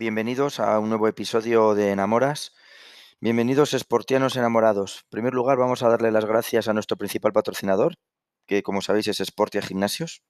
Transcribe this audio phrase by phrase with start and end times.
[0.00, 2.54] bienvenidos a un nuevo episodio de Enamoras.
[3.20, 5.00] Bienvenidos esportianos enamorados.
[5.02, 7.96] En primer lugar, vamos a darle las gracias a nuestro principal patrocinador,
[8.46, 10.22] que como sabéis es Sportia Gimnasios.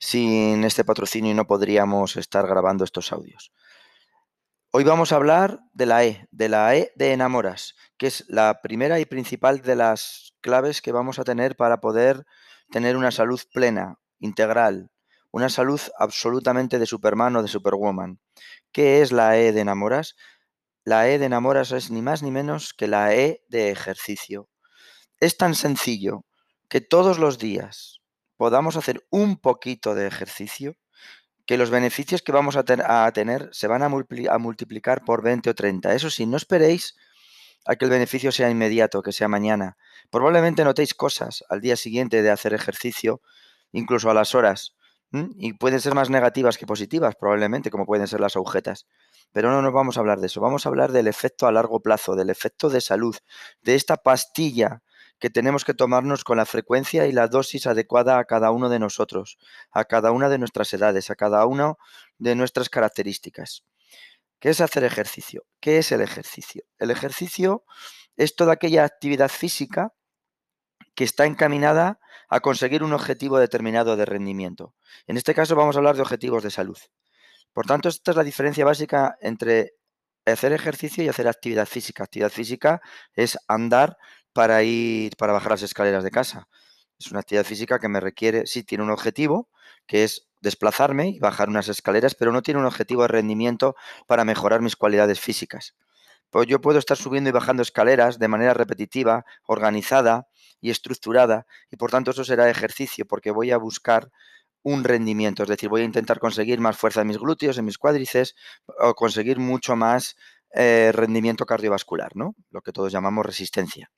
[0.00, 3.52] Sin este patrocinio no podríamos estar grabando estos audios.
[4.72, 8.60] Hoy vamos a hablar de la E, de la E de enamoras, que es la
[8.62, 12.24] primera y principal de las claves que vamos a tener para poder
[12.72, 14.90] tener una salud plena, integral,
[15.34, 18.20] una salud absolutamente de Superman o de Superwoman.
[18.70, 20.14] ¿Qué es la E de enamoras?
[20.84, 24.48] La E de enamoras es ni más ni menos que la E de ejercicio.
[25.18, 26.24] Es tan sencillo
[26.68, 28.00] que todos los días
[28.36, 30.76] podamos hacer un poquito de ejercicio
[31.46, 32.62] que los beneficios que vamos a,
[33.12, 33.88] tener se van a,
[34.38, 35.94] multiplicar por 20 o 30.
[35.96, 36.94] Eso sí, no esperéis
[37.66, 39.78] a que el beneficio sea inmediato, que sea mañana.
[40.10, 43.20] Probablemente notéis cosas al día siguiente de hacer ejercicio,
[43.72, 44.76] incluso a las horas,
[45.36, 48.86] y pueden ser más negativas que positivas, probablemente, como pueden ser las agujetas.
[49.32, 51.80] Pero no nos vamos a hablar de eso, vamos a hablar del efecto a largo
[51.80, 53.16] plazo, del efecto de salud,
[53.62, 54.82] de esta pastilla
[55.18, 58.78] que tenemos que tomarnos con la frecuencia y la dosis adecuada a cada uno de
[58.78, 59.38] nosotros,
[59.70, 61.74] a cada una de nuestras edades, a cada una
[62.18, 63.64] de nuestras características.
[64.40, 65.46] ¿Qué es hacer ejercicio?
[65.60, 66.64] ¿Qué es el ejercicio?
[66.78, 67.64] El ejercicio
[68.16, 69.94] es toda aquella actividad física
[70.94, 71.98] que está encaminada
[72.34, 74.74] a conseguir un objetivo determinado de rendimiento.
[75.06, 76.76] En este caso vamos a hablar de objetivos de salud.
[77.52, 79.74] Por tanto, esta es la diferencia básica entre
[80.26, 82.02] hacer ejercicio y hacer actividad física.
[82.02, 82.82] Actividad física
[83.12, 83.96] es andar
[84.32, 86.48] para ir, para bajar las escaleras de casa.
[86.98, 89.48] Es una actividad física que me requiere, sí, tiene un objetivo,
[89.86, 93.76] que es desplazarme y bajar unas escaleras, pero no tiene un objetivo de rendimiento
[94.08, 95.76] para mejorar mis cualidades físicas.
[96.30, 100.26] Pues yo puedo estar subiendo y bajando escaleras de manera repetitiva, organizada
[100.64, 104.10] y estructurada, y por tanto eso será ejercicio, porque voy a buscar
[104.62, 107.76] un rendimiento, es decir, voy a intentar conseguir más fuerza en mis glúteos, en mis
[107.76, 108.34] cuádrices,
[108.80, 110.16] o conseguir mucho más
[110.54, 112.34] eh, rendimiento cardiovascular, ¿no?
[112.48, 113.90] Lo que todos llamamos resistencia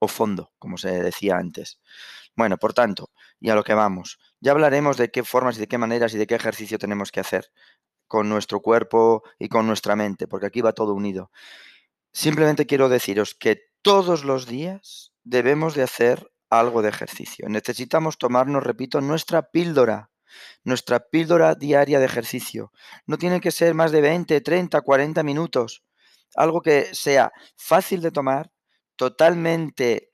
[0.00, 1.80] o fondo, como se decía antes.
[2.36, 5.66] Bueno, por tanto, y a lo que vamos, ya hablaremos de qué formas y de
[5.66, 7.50] qué maneras y de qué ejercicio tenemos que hacer
[8.06, 11.30] con nuestro cuerpo y con nuestra mente, porque aquí va todo unido.
[12.12, 17.48] Simplemente quiero deciros que todos los días debemos de hacer algo de ejercicio.
[17.48, 20.10] Necesitamos tomarnos, repito, nuestra píldora,
[20.62, 22.72] nuestra píldora diaria de ejercicio.
[23.06, 25.82] No tiene que ser más de 20, 30, 40 minutos.
[26.36, 28.50] Algo que sea fácil de tomar,
[28.96, 30.10] totalmente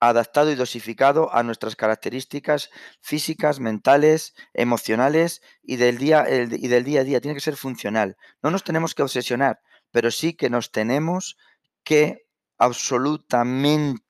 [0.00, 2.70] adaptado y dosificado a nuestras características
[3.00, 7.20] físicas, mentales, emocionales y del, día, y del día a día.
[7.20, 8.16] Tiene que ser funcional.
[8.42, 11.36] No nos tenemos que obsesionar, pero sí que nos tenemos
[11.82, 12.26] que
[12.58, 14.07] absolutamente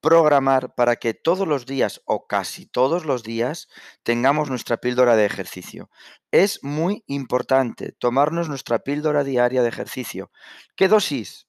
[0.00, 3.68] programar para que todos los días o casi todos los días
[4.04, 5.90] tengamos nuestra píldora de ejercicio.
[6.30, 10.30] Es muy importante tomarnos nuestra píldora diaria de ejercicio.
[10.76, 11.48] ¿Qué dosis?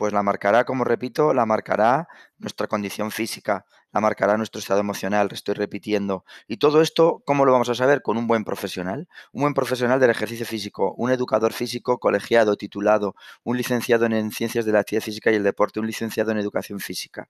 [0.00, 5.28] Pues la marcará, como repito, la marcará nuestra condición física, la marcará nuestro estado emocional,
[5.30, 6.24] estoy repitiendo.
[6.48, 8.00] Y todo esto, ¿cómo lo vamos a saber?
[8.00, 13.14] Con un buen profesional, un buen profesional del ejercicio físico, un educador físico colegiado, titulado,
[13.44, 16.80] un licenciado en ciencias de la actividad física y el deporte, un licenciado en educación
[16.80, 17.28] física.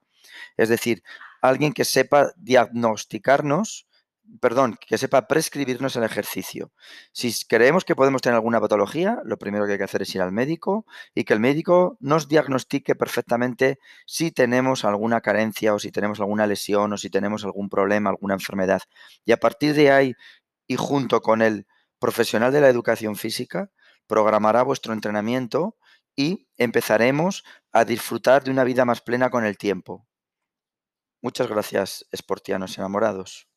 [0.56, 1.02] Es decir,
[1.42, 3.88] alguien que sepa diagnosticarnos
[4.41, 6.73] perdón, que sepa prescribirnos el ejercicio.
[7.13, 10.23] Si creemos que podemos tener alguna patología, lo primero que hay que hacer es ir
[10.23, 15.91] al médico y que el médico nos diagnostique perfectamente si tenemos alguna carencia o si
[15.91, 18.83] tenemos alguna lesión o si tenemos algún problema, alguna enfermedad.
[19.25, 20.15] Y a partir de ahí
[20.67, 21.67] y junto con el
[21.99, 23.71] profesional de la educación física,
[24.07, 25.77] programará vuestro entrenamiento
[26.17, 30.07] y empezaremos a disfrutar de una vida más plena con el tiempo.
[31.23, 33.50] Muchas gracias, esportianos enamorados.